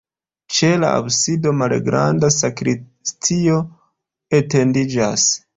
Ĉe 0.53 0.69
la 0.83 0.87
absido 1.01 1.53
malgranda 1.57 2.31
sakristio 2.37 3.61
etendiĝas. 4.43 5.33